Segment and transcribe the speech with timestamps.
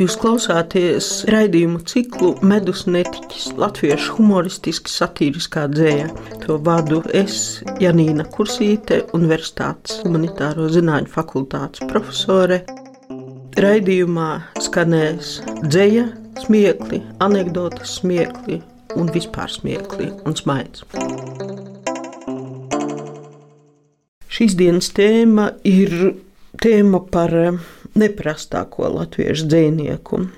[0.00, 6.06] Jūs klausāties raidījumu ciklu Medus netiķis, latviešu humoristiski satīriskā dzēja.
[6.46, 7.34] To vadu es,
[7.84, 12.62] Janīna Kursīte, Universitātes humanitāro zināņu fakultātes profesore.
[13.60, 14.28] Raidījumā
[14.64, 15.34] skanēs
[15.66, 16.06] dzēja,
[16.46, 18.62] smiekli, anekdotas smiekli
[18.96, 20.86] un vispār smiekli un smaids.
[24.32, 25.92] Šīs dienas tēma ir
[26.64, 27.36] tēma par
[27.98, 30.28] neprastāko latviešu dzinieku.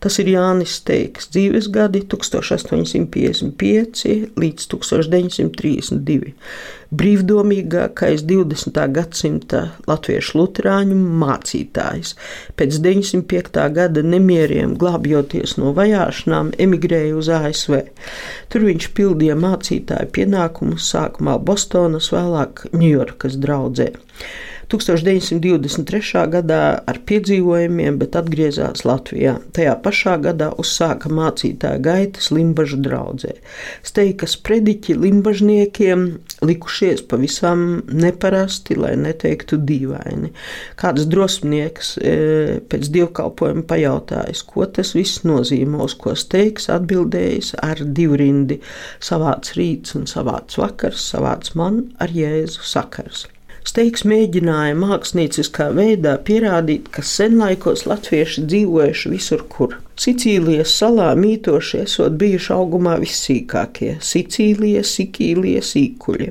[0.00, 6.32] Tas ir Jānis Steigs dzīves gadi 1855 līdz 1932.
[6.90, 8.80] Brīvdomīgākais 20.
[8.96, 12.16] gadsimta latviešu luterāņu mācītājs.
[12.58, 13.70] Pēc 905.
[13.76, 17.74] gada nemieriem glābjoties no vajāšanām, emigrēja uz ASV.
[18.50, 23.88] Tur viņš pildīja mācītāju pienākumus sākumā Bostonas, vēlāk Ņujorkas draudzē.
[24.70, 26.26] 1923.
[26.30, 29.38] gadā ar piedzīvojumiem, bet atgriezās Latvijā.
[29.56, 33.32] Tajā pašā gadā uzsāka mācītāja gaitas Limbažu draugzē.
[33.86, 36.04] Steikas prediķi limbažniekiem
[36.46, 40.30] likušies pavisam neparasti, lai neteiktu dīvaini.
[40.78, 42.14] Kāds drosmnieks e,
[42.70, 48.60] pēc dievkalpojuma pajautājis, ko tas viss nozīmē, uz ko Steiks atbildējis ar divrindi-
[49.10, 53.26] savāds rīts un savāds vakars, savāds man ar Jēzu sakars.
[53.68, 59.76] Steigs mēģināja mākslinieckā veidā pierādīt, ka senlaikos latvieši dzīvojuši visur, kur.
[60.00, 66.28] Sicīlijas salā mītoši esot bijuši augumā vissīkākie- Sicīlija, Sikīlija, sīkuļi.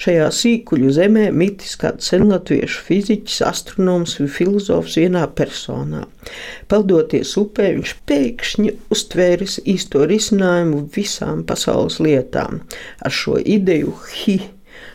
[0.00, 6.06] Šajā sīkuļu zemē mitis kāds senlatviešu fiziķis, astronoms un filozofs vienā personā.
[6.72, 12.62] Peldoties upē, viņš pēkšņi uztvēris īsto risinājumu visām pasaules lietām.
[13.04, 13.92] Ar šo ideju
[14.22, 14.38] hi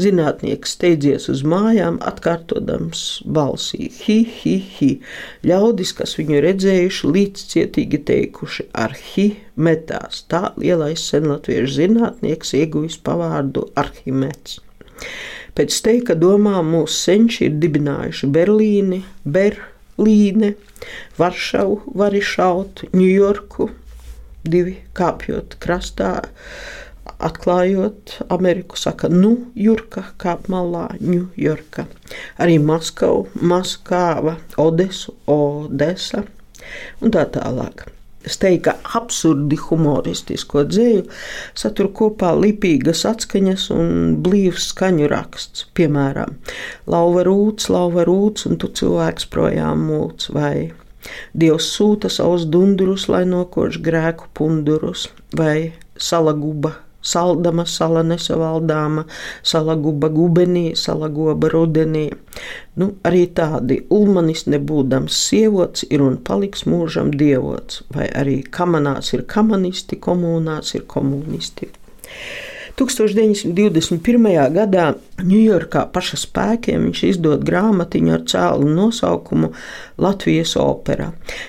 [0.00, 4.90] Zinātnieks steidzies uz mājām, atkārtodams balsī: hi, hi, hi.
[5.48, 10.24] Ļaudis, kas viņu redzējuši, līdzcietīgi teikuši: ar hi metās.
[10.28, 14.60] Tā lielais senlatviešu zinātnieks ieguvis pavārdu Arhimeds.
[15.56, 20.52] Pēc teika domām mūsu senči ir dibinājuši Berlīni, Berlīne,
[21.16, 23.70] Varšavu, Varišaut, Ņujorku,
[24.44, 26.12] divi kāpjot krastā
[27.18, 31.86] atklājot Ameriku, saka, nu, Jurka, kāp malā, Ņujorka.
[32.42, 36.24] Arī Maskavu, Maskava, Odesu, Odesa
[37.00, 37.86] un tā tālāk.
[38.26, 41.04] Steiga absurdi humoristisko dzēju
[41.54, 45.68] satur kopā lipīgas atskaņas un blīvs skaņu raksts.
[45.78, 46.34] Piemēram,
[46.90, 50.72] lauva rūts, lauva rūts, un tu cilvēks projām mūts vai
[51.38, 55.06] Dievs sūta savus dundurus, lai nokož grēku pundurus,
[55.38, 56.72] vai salaguba
[57.06, 59.06] saldama, sala nesavaldāma,
[59.46, 62.08] sala guba gubenī, sala goba rudenī.
[62.76, 69.24] Nu, arī tādi ulmanis nebūdams sievots ir un paliks mūžam dievots, vai arī kamanās ir
[69.30, 71.70] kamanisti, komunās ir komunisti.
[72.76, 74.26] 1921.
[74.52, 79.48] gadā Ņujorkā paša spēkiem viņš izdod grāmatiņu ar cēlu nosaukumu
[80.04, 81.06] Latvijas opera.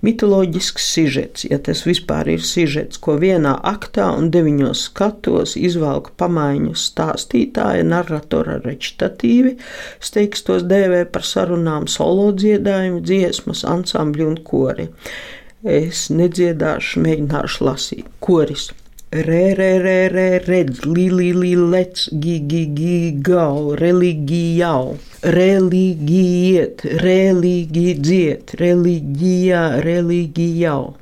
[0.00, 6.72] Mitoloģisks sižets, ja tas vispār ir sižets, ko vienā aktā un deviņos skatos izvelk pamaiņu
[6.72, 9.58] stāstītāja, narratora recitatīvi,
[10.00, 14.88] steigs tos dēvē par sarunām solo dziedājumu, dziesmas, ansambļu un kori.
[15.68, 18.08] Es nedziedāšu, mēģināšu lasīt.
[18.24, 18.70] Koris
[19.12, 26.84] re, re, re, re, redz, li, li, li, lec, gi, gi, gi, gau, religijau, religijiet,
[27.02, 30.94] religijiet, religijā, religijau.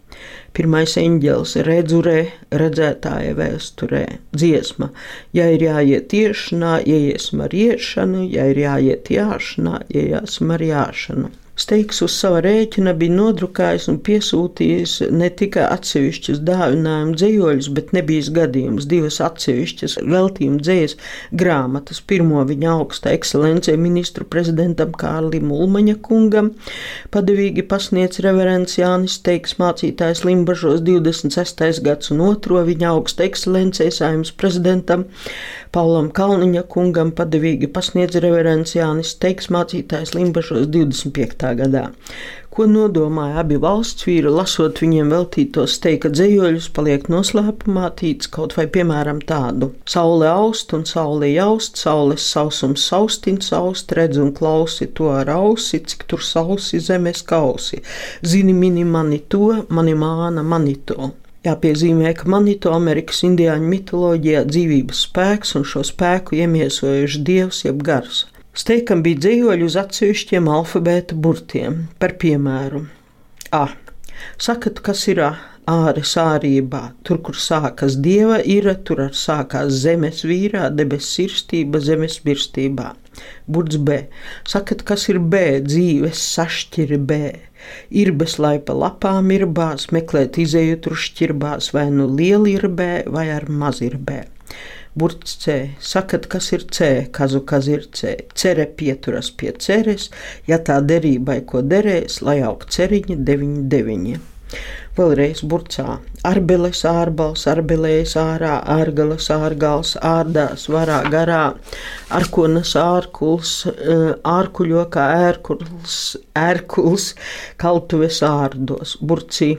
[0.57, 4.89] Pirmais eņģēlis redzu, re, redzētāja vēsturē, dziesma.
[5.37, 11.31] Ja ir jāiet tiešanā, ieiesim ar iešanu, ja ir jāiet jāšanā, ieiesim ar jāšanu.
[11.59, 18.35] Steigs uz sava rēķina bija nodrukājis un piesūtījis ne tikai atsevišķus dāvinājumu dzējoļus, bet nebija
[18.37, 20.95] gadījums divas atsevišķas veltījuma dzējas
[21.43, 21.99] grāmatas.
[22.09, 26.53] Pirmo viņa augsta ekscelencē ministru prezidentam Kārlim Ulmaņa kungam,
[27.15, 31.82] padevīgi pasniedz reverends Jānis Steigs mācītājs Limbažos 26.
[31.82, 35.09] gads un otro viņa augsta ekscelencē saimnes prezidentam
[35.75, 41.89] Paulam Kalniņa kungam padevīgi pasniedz reverends Jānis Steigs mācītājs Limbažos 25 gadā.
[42.59, 48.65] Ko nodomāja abi valsts vīri, lasot viņiem veltītos steika dzējoļus, paliek noslēpumā tīts kaut vai
[48.77, 55.12] piemēram tādu: Saule aust un saule jaust, saules sausums saustin saust, redz un klausi to
[55.15, 57.79] ar ausi, cik tur sausi zemes kausi.
[58.27, 61.12] Zini mini mani to, mani māna mani to.
[61.47, 68.25] Jāpiezīmē, ka Manito Amerikas indiāņu mitoloģijā dzīvības spēks un šo spēku iemiesojuši dievs jeb gars.
[68.58, 72.88] Steikam bija dzīvoļi uz atsevišķiem alfabēta burtiem, par piemēru
[73.55, 73.69] A.
[74.43, 80.72] Sakat, kas ir āres ārībā, tur, kur sākas dieva ir, tur ar sākās zemes vīrā,
[80.75, 82.88] debes sirstība, zemes mirstībā.
[83.46, 84.00] Burts B.
[84.49, 87.20] Sakat, kas ir B, dzīves sašķiri B.
[88.02, 92.90] Ir bez laipa lapām ir bās, meklēt izēju tur šķirbās, vai nu liela ir B,
[93.06, 94.25] vai ar maz ir B.
[94.99, 95.59] Burts C.
[95.81, 98.17] Sakat, kas ir C, kazu kas ir C.
[98.35, 100.09] Cere pieturas pie ceres,
[100.50, 104.19] ja tā derībai ko derēs, lai aug ceriņa 99.
[104.99, 106.00] Vēlreiz burcā.
[106.27, 111.43] Arbeles ārbals, arbelējas ārā, ārgales ārgals, ārdās varā garā,
[112.19, 116.01] arkonas ārkuls, eh, ārkuļo kā ērkuls,
[116.35, 117.12] ērkuls,
[117.62, 119.53] kaltuves ārdos, burcī.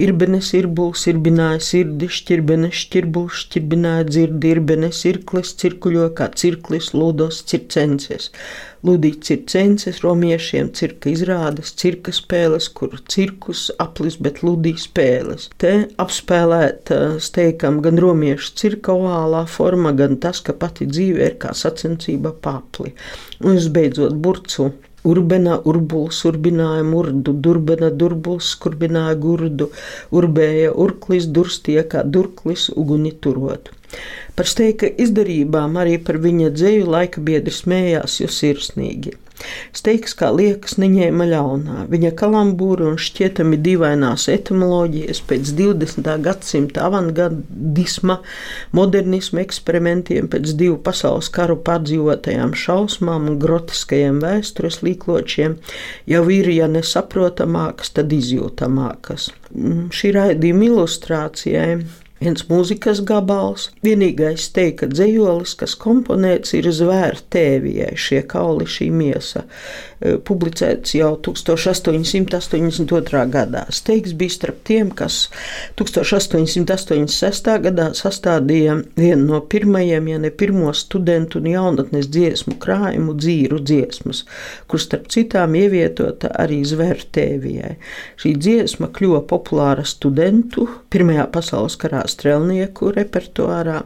[0.00, 8.30] Irbenes irbuls, irbināja sirdi, šķirbenes šķirbuls, šķirbināja dzirdi, irbenes irklis, cirkuļo kā cirklis, lūdos circences.
[8.86, 15.48] Ludīts circences romiešiem cirka izrādes, cirka spēles, kur cirkus aplis, bet ludī spēles.
[15.58, 21.52] Te apspēlēta steikam gan romiešu cirka ovālā forma, gan tas, ka pati dzīve ir kā
[21.58, 22.94] sacensība papli.
[23.42, 24.70] Un visbeidzot burcu.
[25.06, 29.70] Urbena, urbuls, urbināja murdu, durbena, durbuls, skurbināja gurdu,
[30.10, 33.70] urbēja urklis, durstie kā durklis, uguni turot.
[34.34, 39.14] Par steika izdarībām arī par viņa dzēju laika biedri smējās, jo sirsnīgi.
[39.76, 41.84] Steiks, kā liekas, neņēma ļaunā.
[41.92, 46.10] Viņa kalambūra un šķietami dīvainās etimoloģijas pēc 20.
[46.24, 48.18] gadsimta avangardisma,
[48.76, 55.58] modernisma eksperimentiem, pēc divu pasaules karu pārdzīvotajām šausmām un grotiskajiem vēstures līkločiem
[56.10, 59.30] jau ir, ja nesaprotamākas, tad izjūtamākas.
[59.54, 61.72] Mm, šī raidījuma ilustrācijai
[62.22, 63.68] viens mūzikas gabals.
[63.84, 69.44] Vienīgais teika dzējolis, kas komponēts, ir zvēra tēvijai šie kauli, šī miesa.
[69.98, 73.24] E, publicēts jau 1882.
[73.32, 73.64] gadā.
[73.74, 75.28] Steigs bija starp tiem, kas
[75.80, 77.50] 1886.
[77.64, 84.24] gadā sastādīja vienu no pirmajiem, ja ne pirmo studentu un jaunatnes dziesmu krājumu dzīru dziesmas,
[84.70, 87.74] kur starp citām ievietota arī zvēra tēvijai.
[88.18, 93.82] Šī dziesma kļuva populāra studentu Pirmajā pasaules karā strelnieku repertuārā,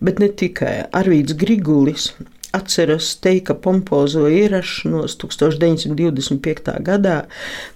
[0.00, 0.74] bet ne tikai.
[0.96, 2.10] Arvīts Grigulis
[2.52, 6.72] atceras teika pompozo ierašanos 1925.
[6.86, 7.16] gadā,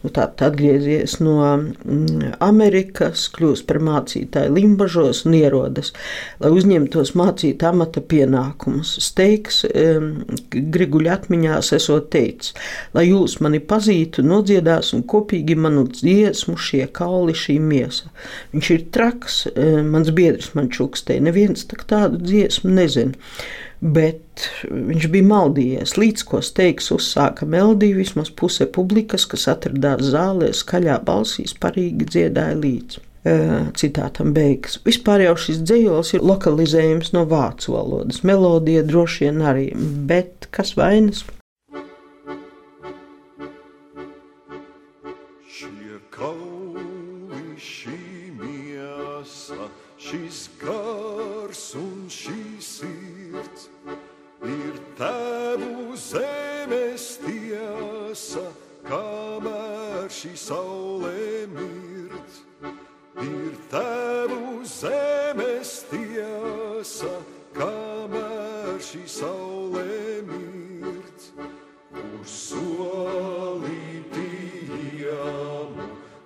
[0.02, 5.92] nu, tātad atgriezies no mm, Amerikas, kļūst par mācītāju Limbažos un ierodas,
[6.42, 8.96] lai uzņemtos mācīt amata pienākumus.
[9.04, 9.62] Steiks
[10.50, 12.54] Griguļa atmiņās esot teicis,
[12.96, 18.10] lai jūs mani pazītu, nodziedās un kopīgi manu dziesmu šie kauli, šī miesa.
[18.54, 19.40] Viņš ir traks,
[19.90, 23.18] mans biedrs man čukstē, neviens tak tādu dziesmu nezina
[23.80, 25.96] bet viņš bija maldījies.
[26.00, 32.58] Līdz ko steigs uzsāka melodiju, vismaz puse publikas, kas atradās zālē, skaļā balsīs parīgi dziedāja
[32.60, 33.06] līdzi.
[33.76, 34.78] Citātam beigas.
[34.84, 38.22] Vispār jau šis dzējols ir lokalizējums no vācu valodas.
[38.24, 39.66] Melodija droši vien arī,
[40.08, 41.26] bet kas vainas?
[45.44, 48.00] Šie kauli, šī
[48.40, 49.68] miesa,
[50.00, 50.79] šis gars
[63.70, 67.22] Ir tēvu zemes tiesa,
[67.54, 71.30] kamēr šī saulē mirdz.
[71.94, 73.14] Uz solītījām,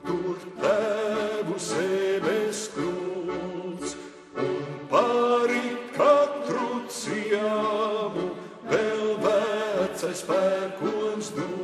[0.07, 3.93] tur tēvu zemes krūts
[4.41, 8.27] un pāri katru ciemu
[8.73, 11.64] vēl vecais pērkons dūts,